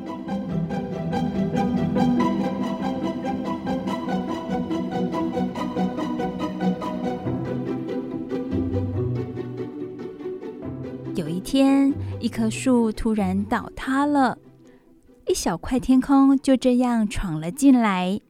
[11.14, 14.36] 有一天，一棵树突然倒塌了，
[15.26, 18.20] 一小块天空就这样闯了进来。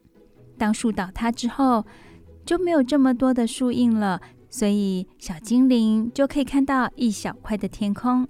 [0.56, 1.84] 当树倒塌之后，
[2.44, 4.20] 就没有这么多的树荫了。
[4.58, 8.26] 所以，小精灵就可以看到一小块的天空。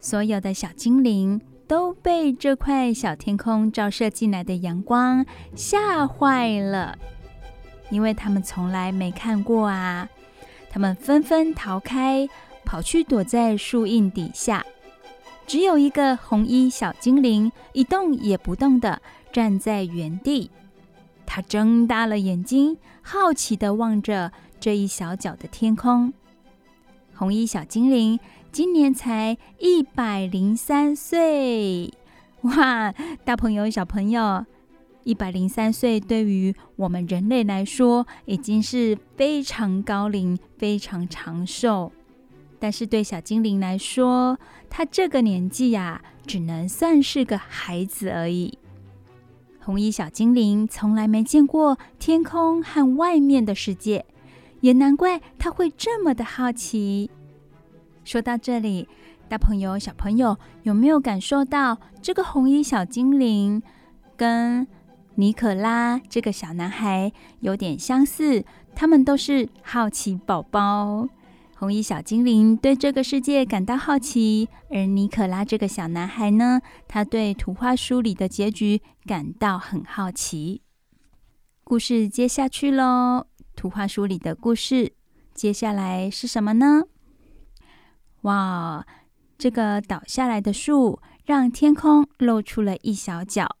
[0.00, 6.96] 所有的小精灵都被这块小天空照射进来的阳光吓坏了，
[7.90, 10.08] 因为他们从来没看过啊！
[10.70, 12.26] 他们纷纷逃开，
[12.64, 14.64] 跑去躲在树荫底下。
[15.46, 20.50] 只有一个红衣小精灵一动也不动地站在原地，
[21.26, 24.32] 他睁大了眼睛，好奇地望着。
[24.58, 26.12] 这一小角的天空，
[27.14, 28.18] 红衣小精灵
[28.50, 31.92] 今年才一百零三岁，
[32.42, 32.92] 哇！
[33.24, 34.44] 大朋友、小朋友，
[35.04, 41.92] 一百零三岁对于我们人类来说已经是非常高龄、非常长寿。
[42.58, 44.38] 但是对小精灵来说，
[44.70, 48.58] 他这个年纪呀，只能算是个孩子而已。
[49.60, 54.06] 红衣小精灵从来没见过天空和外面的世界，
[54.60, 57.10] 也难怪他会这么的好奇。
[58.04, 58.88] 说到这里，
[59.28, 63.62] 大朋友、小朋友有没有感受到这个红衣小精灵
[64.16, 64.66] 跟
[65.16, 68.44] 尼可拉这个小男孩有点相似？
[68.74, 71.08] 他们都是好奇宝宝。
[71.58, 80.60] 红衣小精灵对这个世界感到好奇，而尼可拉这个小男孩呢，他对图画书里的结局感到很好奇。
[81.64, 83.26] 故事接下去喽，
[83.56, 84.92] 图画书里的故事
[85.34, 86.82] 接下来是什么呢？
[88.22, 88.86] 哇，
[89.38, 93.56] 这个倒下来的树让天空露出了一小角，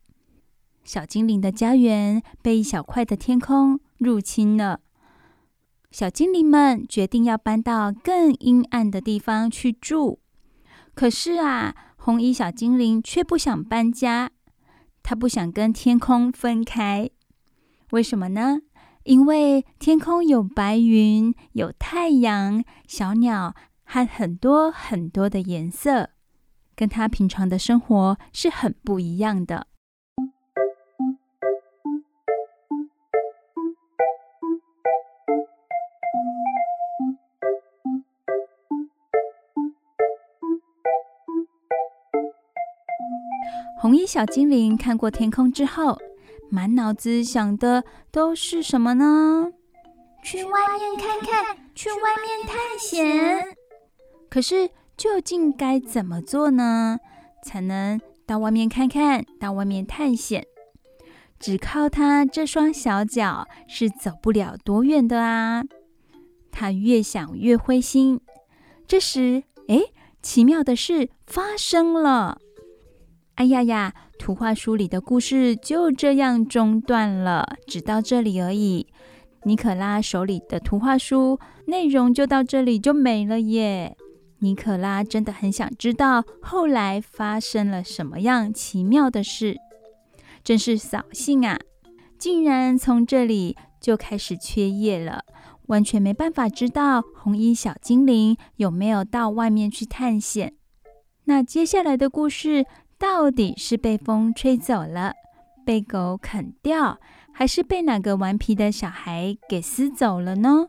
[0.84, 4.80] 小精灵的家园被一小块的天空入侵了。
[5.90, 10.18] 小精灵们决定要搬到更阴暗的地方去住，
[10.94, 14.30] 可是啊，红衣小精灵却不想搬家，
[15.02, 17.08] 他不想跟天空分开。
[17.92, 18.60] 为什么呢？
[19.06, 23.54] 因为天空有白云、有太阳、小鸟
[23.84, 26.10] 和很多很多的颜色，
[26.74, 29.68] 跟他平常的生活是很不一样的。
[43.78, 45.96] 红衣小精灵看过天空之后，
[46.48, 49.52] 满脑子想的都是什么呢？
[50.22, 53.56] 去外面看看，去外面探险。
[54.28, 56.98] 可是究竟该怎么做呢？
[57.44, 60.44] 才能到外面看看，到外面探险？
[61.38, 65.62] 只靠他这双小脚是走不了多远的啊！
[66.50, 68.20] 他越想越灰心。
[68.88, 69.82] 这时，哎，
[70.22, 72.40] 奇妙的事发生了。
[73.36, 73.92] 哎呀呀！
[74.18, 78.86] 图画书里的故事就这样中断了，只到这里而已。
[79.42, 83.94] 尼可拉手里的图画书内容就到这里就没了耶。
[84.38, 89.58] 尼可拉真的很想知道后来发生了什么样奇妙的事，
[90.42, 91.58] 真是扫兴啊！
[92.18, 95.24] 竟然从这里就开始缺页了，
[95.66, 100.54] 完全没办法知道红衣小精灵有没有到外面去探险。
[101.24, 102.64] 那接下来的故事。
[102.98, 105.14] 到底是被风吹走了，
[105.64, 106.98] 被狗啃掉，
[107.32, 110.66] 还是被哪个顽皮的小孩给撕走了呢？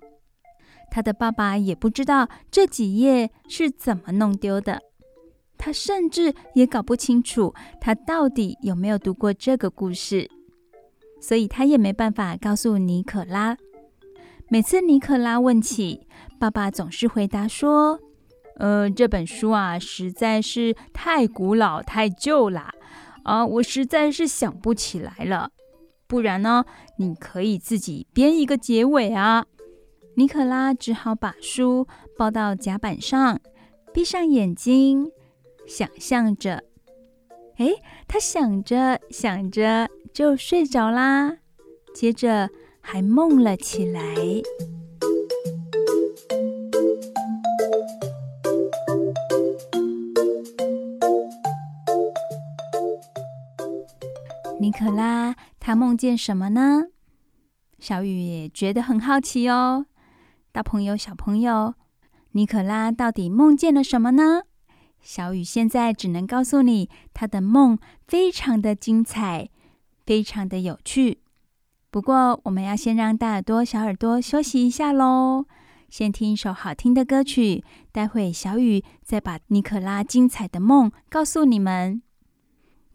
[0.89, 4.81] 他的爸爸也不知道这几页是怎么弄丢的，
[5.57, 10.29] 他甚至也搞不清楚他到底有没有读过这个故事，
[11.21, 13.57] 所以他也没办法告诉尼可拉。
[14.49, 16.07] 每次尼可拉问起，
[16.39, 17.99] 爸爸总是回答说。
[18.57, 22.71] 呃，这本书啊，实在是太古老、太旧了
[23.23, 25.51] 啊，我实在是想不起来了。
[26.07, 26.65] 不然呢，
[26.97, 29.45] 你可以自己编一个结尾啊。
[30.15, 31.87] 尼可拉只好把书
[32.17, 33.39] 抱到甲板上，
[33.93, 35.11] 闭上眼睛，
[35.67, 36.63] 想象着。
[37.57, 37.67] 哎，
[38.07, 41.37] 他想着想着就睡着啦，
[41.93, 42.49] 接着
[42.81, 44.01] 还梦了起来。
[54.67, 56.87] 尼可拉，他梦见什么呢？
[57.79, 59.85] 小雨也觉得很好奇哦。
[60.51, 61.75] 大朋友、小朋友，
[62.31, 64.41] 尼可拉到底梦见了什么呢？
[64.99, 69.49] 小雨现在只能告诉你，他的梦非常的精彩，
[70.05, 71.19] 非常的有趣。
[71.89, 75.45] 不过，我们要先让大耳朵、小耳朵休息一下喽，
[75.89, 77.63] 先听一首好听的歌曲。
[77.93, 82.01] 待会小雨再把尼可拉精彩的梦告诉你们。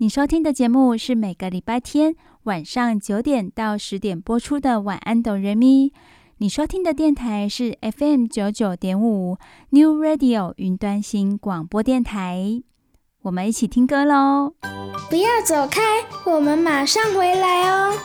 [0.03, 5.91] 你收听的节目是每个礼拜天晚上九点到十点播出的《晚安，哆瑞咪》。
[6.39, 9.39] 你收听的电台是 FM 九九点五
[9.71, 12.65] New Radio 云端新广播电台。
[13.23, 14.55] 我们一起听歌喽！
[15.09, 15.81] 不要走开，
[16.27, 17.97] 我们马上回来哦。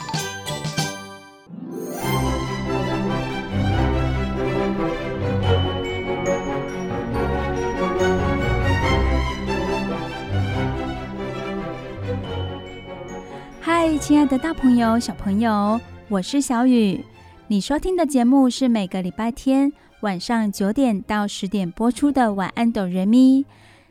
[13.70, 17.04] 嗨，亲爱的大朋友、小朋友，我是小雨。
[17.48, 23.42] 你收听的节目是每个礼拜天晚上九点到十点播出的《晚安，哆瑞咪》。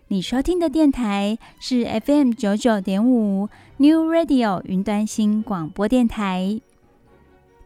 [0.07, 6.59] 你收听的电台是 FM 九九点五 New Radio 云端新广播电台。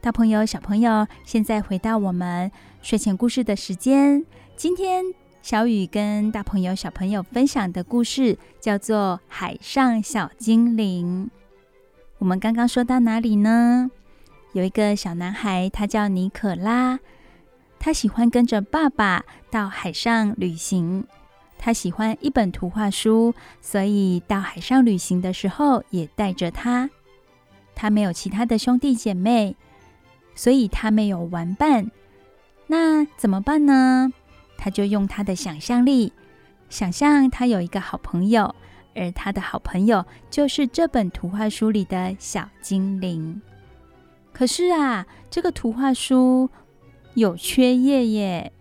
[0.02, 2.52] 大朋友、小朋友，现在回到我们
[2.82, 4.26] 睡前故事的时间。
[4.58, 5.06] 今天
[5.42, 11.30] 小雨跟大朋友、小朋友分享的故事叫做《海上小精灵》。
[12.22, 13.90] 我们刚刚说到哪里呢？
[14.54, 17.00] 有一个小男孩，他叫尼可拉，
[17.80, 21.04] 他喜欢跟着爸爸到海上旅行。
[21.58, 26.92] 他喜欢一本图画书，所以到海上旅行的时候也带着他。
[27.74, 29.56] 他没有其他的兄弟姐妹，
[30.36, 31.90] 所以他没有玩伴。
[32.68, 34.14] 那怎么办呢？
[34.60, 36.14] 他就用他的想象力，
[36.70, 38.54] 想象他有一个好朋友。
[38.94, 43.42] 而他的好朋友就是这本图画书里的小精灵。
[44.34, 46.50] 可是啊，这个图画书
[47.14, 48.52] 有缺页耶。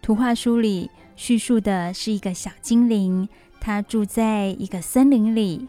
[0.00, 3.28] 图画书里叙述的是一个小精灵，
[3.60, 5.68] 他住在一个森林里，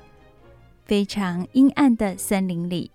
[0.86, 2.92] 非常阴暗的森林里。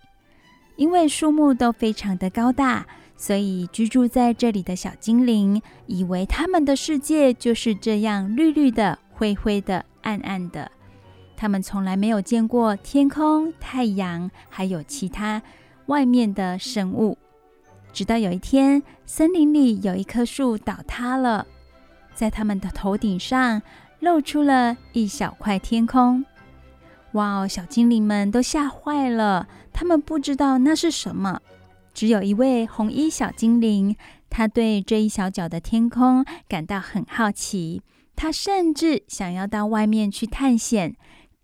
[0.77, 9.85] 因为树木都非常的高大，所以居住在这里的小精灵以为他们的世界就是这样绿绿的、灰灰的。
[10.03, 10.71] 暗暗的，
[11.37, 15.43] 他们从来没有见过天空、太阳，还有其他
[15.87, 17.17] 外面的生物。
[17.93, 21.47] 直到有一天，森林里有一棵树倒塌了，
[22.15, 23.63] 在他们的头顶上
[24.01, 26.25] 露出了一小块天空。
[27.13, 27.49] 哇哦！
[27.49, 31.41] 小精灵们都吓坏了，他们不知道那是什么。
[31.95, 33.97] 只有一位红衣小精灵，
[34.29, 37.83] 他对这一小角的天空感到很好奇。
[38.21, 40.97] 他甚至想要到外面去探险，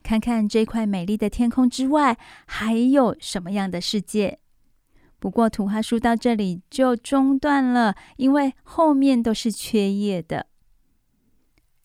[0.02, 4.40] 看看这块美丽的天空之外还有什么样的世界。
[5.20, 10.46] 不过，图画书到这里就中断了，因为后面都是缺页的。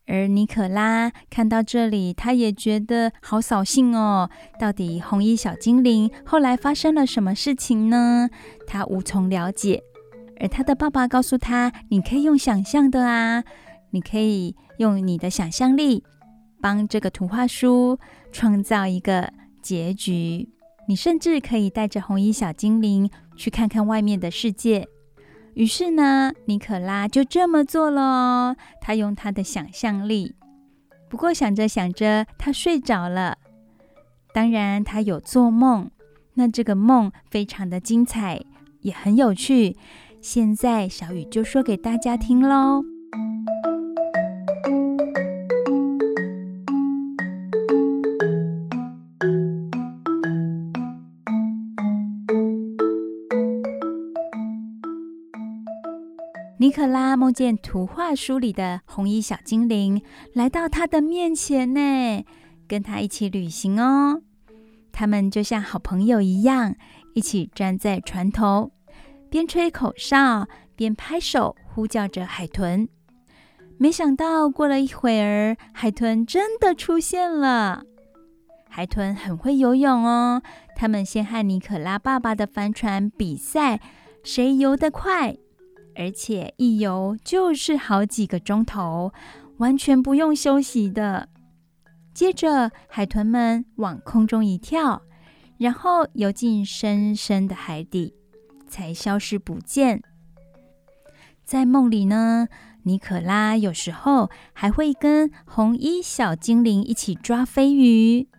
[0.08, 4.32] 而尼可拉看到这里，他也觉得好扫兴哦。
[4.60, 8.28] 到底红衣小精灵后来发生了什么事情呢？
[8.66, 9.84] 他无从了解。
[10.40, 13.44] 而他的爸爸告诉他：“你可以用想象的啊。”
[13.92, 16.04] 你可以用你的想象力
[16.62, 18.00] 帮这个图画书
[18.32, 19.32] 创造一个
[19.62, 20.50] 结局。
[20.88, 24.88] 你甚至可以带着红衣小精灵去看看外面的世界。
[25.54, 28.56] 于是呢，尼可拉就这么做了。
[28.82, 30.34] 他用他的想象力，
[31.10, 33.38] 不过想着想着，他睡着了。
[34.34, 35.92] 当然，他有做梦。
[36.36, 38.42] 那这个梦非常的精彩，
[38.82, 39.76] 也很有趣。
[40.22, 42.84] 现在小雨就说给大家听喽。
[56.70, 60.04] 尼可拉梦见图画书里的红衣小精灵
[60.34, 62.24] 来到他的面前呢，
[62.68, 64.22] 跟他一起旅行哦。
[64.92, 66.76] 他们就像好朋友一样，
[67.16, 68.72] 一起站在船头，
[69.32, 72.88] 边吹口哨边拍手呼叫着海豚。
[73.80, 77.82] 没想到过了一会儿，海豚真的出现了。
[78.70, 80.44] 海豚很会游泳哦，
[80.76, 83.82] 他们先和尼可拉爸爸的帆船比赛，
[84.24, 85.36] 谁游得快。
[86.00, 89.12] 而且一游就是好几个钟头，
[89.58, 91.28] 完全不用休息的。
[92.14, 95.02] 接着，海豚们往空中一跳，
[95.58, 98.16] 然后游进深深的海底，
[98.66, 100.02] 才消失不见。
[101.44, 102.48] 在梦里呢，
[102.84, 108.30] 尼可拉有时候还会跟红衣小精灵一起抓飞鱼。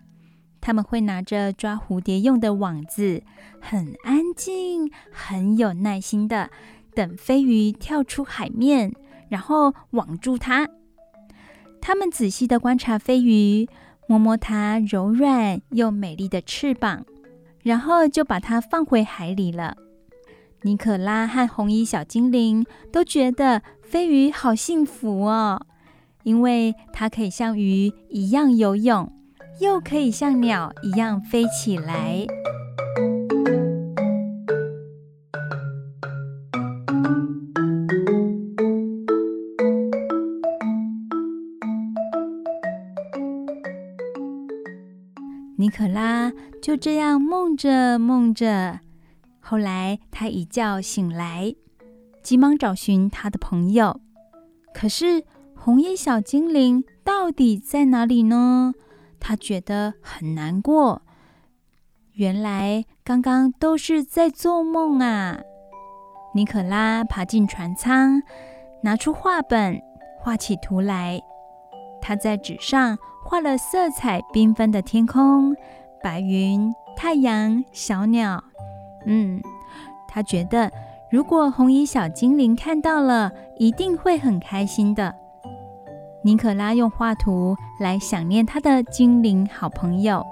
[0.63, 3.23] 他们会拿着抓蝴蝶用的网子，
[3.61, 6.51] 很安静、很有耐心的。
[6.95, 8.93] 等飞鱼跳出海面，
[9.29, 10.69] 然后网住它。
[11.81, 13.69] 他们仔细地观察飞鱼，
[14.07, 17.05] 摸摸它柔软又美丽的翅膀，
[17.63, 19.77] 然后就把它放回海里了。
[20.63, 25.65] 尼可拉和红衣小精灵都觉得飞鱼好幸福哦，
[26.23, 29.11] 因为它可以像鱼一样游泳，
[29.61, 32.27] 又可以像鸟一样飞起来。
[46.71, 48.79] 就这样梦着梦着，
[49.41, 51.53] 后来他一觉醒来，
[52.23, 54.01] 急忙找寻他的朋友。
[54.73, 55.25] 可是
[55.57, 58.73] 红衣小精灵到底在哪里呢？
[59.19, 61.03] 他觉得很难过。
[62.13, 65.41] 原来刚刚都是在做梦啊！
[66.37, 68.23] 尼可拉爬进船舱，
[68.85, 69.83] 拿出画本，
[70.21, 71.21] 画起图来。
[72.01, 72.97] 他在纸上。
[73.23, 75.55] 画了色彩缤纷的天空、
[76.03, 78.43] 白云、太阳、小鸟。
[79.07, 79.41] 嗯，
[80.09, 80.71] 他觉得
[81.11, 85.15] 如果红衣小精灵看到了，一定会很开心的。
[86.23, 90.25] 尼可拉用画图来想念他的精灵好朋友。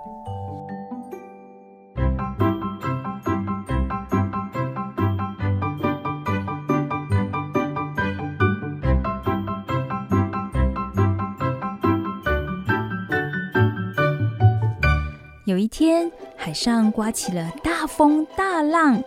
[15.79, 19.01] 天，海上刮起了大风大浪，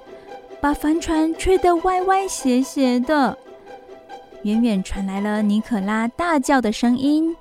[0.62, 3.38] 把帆船吹得歪歪斜斜的。
[4.44, 7.36] 远远传来了尼可拉大叫的声音：“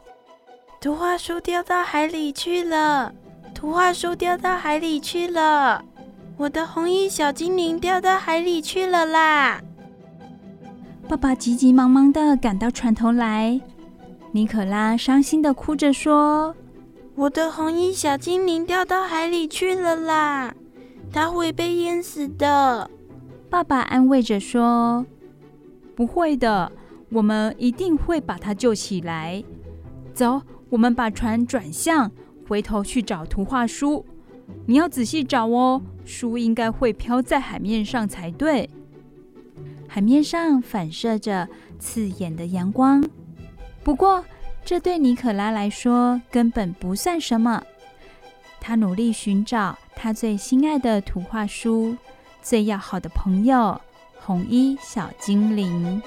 [0.82, 3.14] 图画书掉到海里去了！
[3.54, 5.84] 图画书掉到海里去了！
[6.36, 9.60] 我的红衣小精灵掉到海里去了啦！”
[11.06, 13.60] 爸爸急急忙忙的赶到船头来，
[14.32, 16.52] 尼可拉伤心的哭着说
[17.14, 20.54] ：“我的红衣小精灵掉到海里去了啦，
[21.12, 22.90] 它会被淹死的。”
[23.50, 25.04] 爸爸安慰着说
[25.94, 26.70] ：“不会的。”
[27.12, 29.42] 我们一定会把它救起来。
[30.14, 32.08] 走，我们把船转向，
[32.46, 34.06] 回头去找图画书。
[34.66, 38.70] 你要仔细找哦，书应该会飘在海面上才对。
[39.88, 41.48] 海面上反射着
[41.80, 43.04] 刺眼的阳光，
[43.82, 44.24] 不过
[44.64, 47.62] 这对尼可拉来说根本不算什么。
[48.60, 51.96] 他努力寻找他最心爱的图画书，
[52.40, 53.80] 最要好的朋友——
[54.20, 56.00] 红衣小精灵。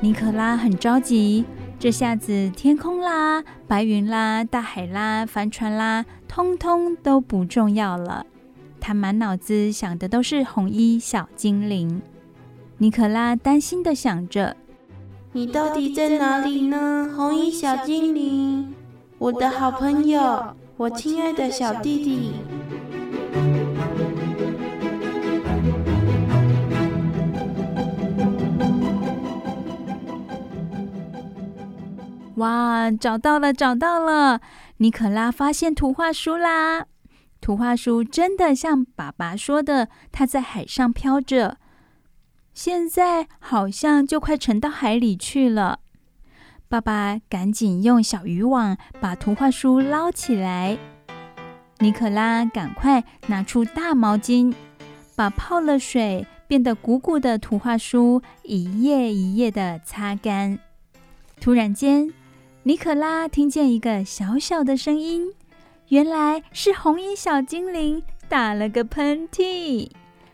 [0.00, 1.44] 尼可拉很着急，
[1.80, 8.26] 这下子天空啦、白云啦、大海啦、帆船啦，通通都不重要了。
[8.80, 12.02] 他满脑子想的都是红衣小精灵。
[12.78, 14.56] 尼可拉担心的想着。
[15.30, 18.74] 你到底在哪里呢，红衣小精灵？
[19.18, 22.32] 我的好朋友，我亲爱的小弟弟。
[32.38, 34.40] 哇，找到了，找到了！
[34.78, 36.86] 尼可拉发现图画书啦！
[37.40, 41.58] 图画书真的像爸爸说的，它在海上飘着。
[42.54, 45.80] 现在好像就快沉到海里去了。
[46.68, 50.78] 爸爸赶紧用小渔网把图画书捞起来。
[51.80, 54.54] 尼可拉赶快拿出大毛巾，
[55.16, 60.58] 把泡了水变得鼓鼓的图画书一页一页的擦干。
[61.40, 62.12] 突然间，
[62.68, 65.32] 尼可拉听见一个小小的声音，
[65.88, 69.90] 原来是红衣小精灵打了个喷嚏。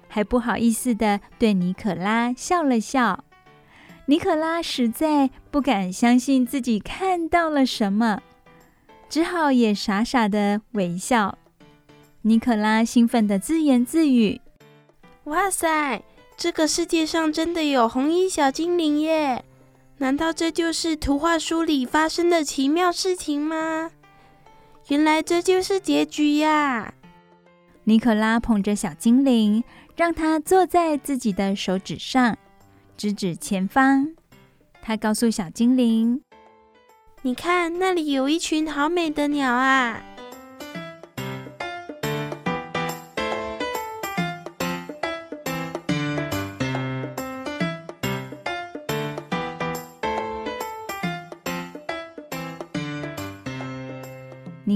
[0.08, 3.22] 还不好意思地对尼可拉笑了笑。
[4.06, 8.20] 尼可拉实在不敢相信自己看到了什么，
[9.08, 11.38] 只好也傻傻地微笑。
[12.22, 14.40] 尼可拉兴奋地自言自语
[15.30, 16.02] ：“哇塞，
[16.36, 19.44] 这个世界上真的有红衣小精灵耶！
[19.98, 23.90] 难道这就是图画书里发生的奇妙事情吗？
[24.88, 26.94] 原来这就是结局呀！”
[27.84, 29.62] 尼可拉捧着小精灵。
[29.96, 32.36] 让他坐在自己的手指上，
[32.96, 34.12] 指指前方。
[34.82, 36.20] 他告诉小精灵
[37.22, 40.02] ：“你看，那里有一群好美的鸟啊！”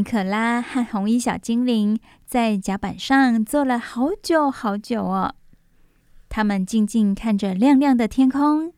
[0.09, 5.35] 可拉和红衣小精灵在甲板上坐了好久好久哦。
[6.31, 8.73] 他们静静看着亮亮的天空、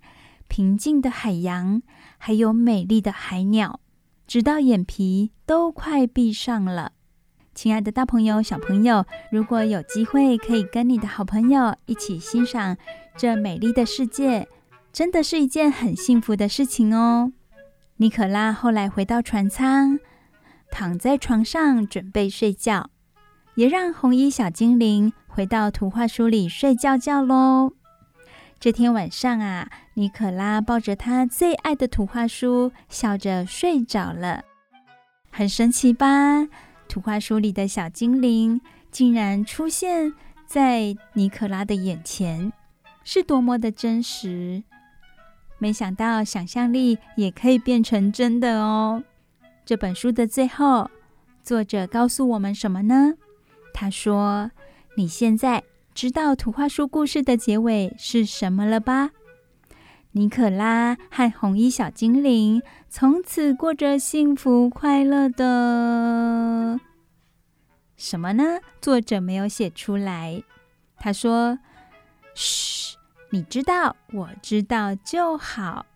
[0.48, 1.82] 平静的海洋，
[2.18, 3.78] 还有美丽的海鸟，
[4.26, 6.94] 直到眼皮都快闭上了。
[7.54, 12.76] 亲爱的大朋友、小朋友，如果有机会可以跟你的好朋友一起欣赏
[13.16, 14.48] 这美丽的世界，
[14.92, 17.30] 真的是一件很幸福的事情哦。
[17.98, 20.00] 尼可拉后来回到船舱。
[20.70, 22.90] 躺在床上准备睡觉，
[23.54, 27.72] 也让红衣小精灵回到图画书里睡觉觉喽。
[28.58, 34.44] 这天晚上啊，尼可拉抱着他最爱的图画书，笑着睡着了。
[35.30, 36.46] 很神奇吧？
[36.88, 38.60] 图画书里的小精灵
[38.90, 40.12] 竟然出现
[40.46, 42.52] 在尼可拉的眼前，
[43.02, 44.62] 是多么的真实！
[45.58, 49.02] 没想到想象力也可以变成真的哦。
[49.70, 50.90] 这本书的最后，
[51.44, 53.14] 作者告诉我们什么呢？
[53.72, 54.50] 他说
[54.98, 55.62] ：“你现在
[55.94, 59.10] 知道图画书故事的结尾是什么了吧？
[60.10, 66.80] 尼可拉和红衣小精灵从此过着幸福快乐的……
[67.96, 68.58] 什么呢？
[68.80, 70.42] 作者没有写出来。
[70.96, 71.60] 他说
[72.34, 72.96] ：‘嘘，
[73.30, 75.86] 你知道，我知道就好。’”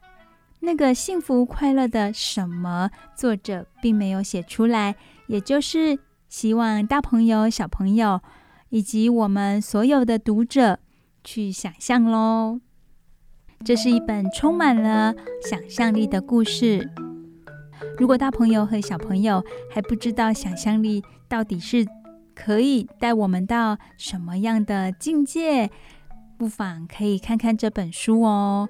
[0.65, 4.97] 那个幸福快乐的什么，作者并没有写出来，
[5.27, 5.99] 也就是
[6.29, 8.21] 希望大朋友、小朋友
[8.71, 10.79] 以及我们所有的读者
[11.23, 12.61] 去想象喽。
[13.65, 15.15] 这是一本充满了
[15.49, 16.91] 想象力的故事。
[17.99, 21.87] 如果大朋友和小朋友还不知道想象力到底是
[22.35, 25.71] 可以带我们到什么样的境界，
[26.37, 28.69] 不妨可以看看这本书哦。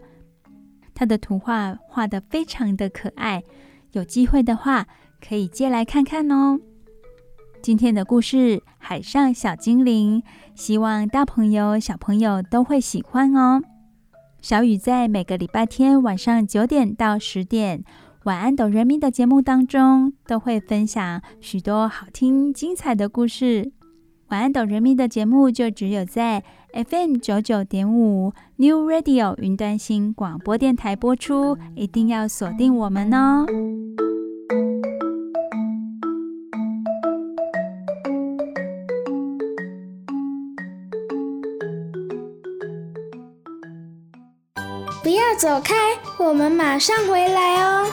[0.95, 3.43] 它的图画画得非常的可爱，
[3.93, 4.87] 有机会的话
[5.27, 6.61] 可以借来看看哦。
[7.61, 10.21] 今天的故事《海上小精灵》，
[10.55, 13.63] 希望大朋友小朋友都会喜欢哦。
[14.41, 17.83] 小雨在每个礼拜天晚上九点到十点，
[18.25, 23.73] 晚安哆瑞咪的节目当中，都会分享许多好听精彩的故事。
[24.29, 26.45] 晚安哆瑞咪的节目就只有在
[26.75, 33.47] FM 九九点五 New Radio 云端新广播电台播出，一定要锁定我们哦。
[45.01, 45.75] 不要走开，
[46.19, 47.87] 我们马上回来哦。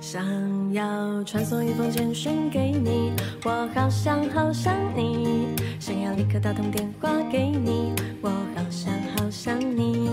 [0.00, 3.10] 想要传送一封简讯给你，
[3.46, 5.48] 我好想好想你。
[5.80, 10.10] 想要立刻打通电话给你，我好想好想你。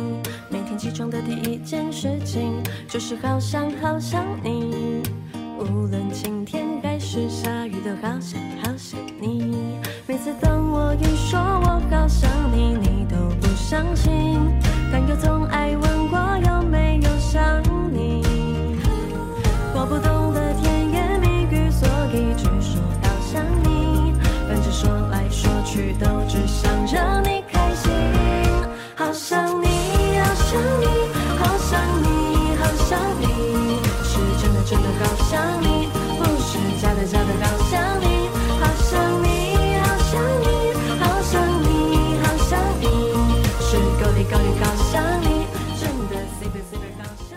[0.50, 5.04] 每天起床的第一件事情，就是好想好想你。
[5.60, 9.82] 无论晴天还是下雨，都好想好想你。
[10.08, 14.40] 每次当我一说我好想你，你都不相信，
[14.94, 15.93] 但又总爱问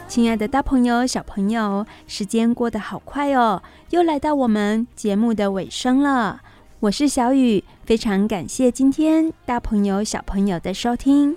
[0.08, 6.40] 亲爱的大朋友、小朋友，时间过得好快哦，又来到我们节目的尾声了。
[6.80, 11.36] 我是小雨，非常感谢今天大朋友、小朋友的收听。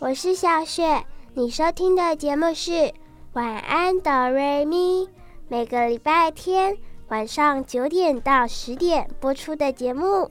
[0.00, 2.72] 我是小雪，你收听的节目是
[3.34, 5.04] 《晚安哆瑞咪》，
[5.48, 6.76] 每个礼拜天
[7.06, 10.28] 晚上九点到十点播出的节目。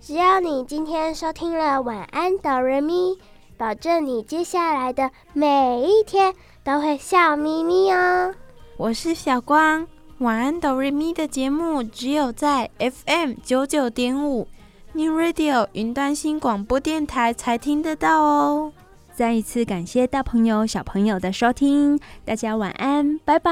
[0.00, 3.12] 只要你今天收听了《晚安哆瑞咪》，
[3.58, 6.34] 保证你接下来的每一天
[6.64, 8.34] 都会笑眯眯哦。
[8.78, 9.82] 我是小光，
[10.20, 14.48] 《晚安哆瑞咪》的节目只有在 FM 九九点五
[14.94, 18.72] New Radio 云端新广播电台才听得到哦。
[19.18, 23.50] 再一次感谢大朋友、小朋友的收听，大家晚安，拜拜！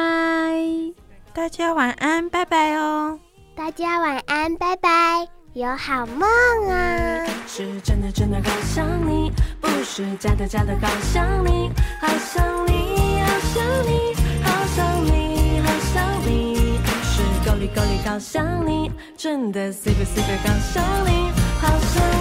[1.34, 3.18] 大家晚安，拜拜哦！
[3.56, 6.22] 大家晚安，拜拜，有好梦
[6.70, 7.26] 啊！
[7.48, 11.68] 是真的真的好想你，不是假的假的好想你，
[12.00, 14.14] 好想你，好想你，
[14.44, 22.15] 好想你，好想你，是够力够力好想你，真的 super super 好想你，好想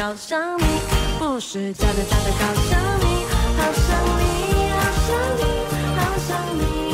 [0.00, 0.64] 好想你，
[1.18, 3.04] 不是假的假的好想你，
[3.58, 3.86] 好想
[4.18, 4.22] 你，
[4.72, 5.40] 好想你，
[5.94, 6.89] 好想你。